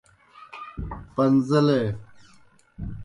[1.13, 1.81] پݩزیلے۔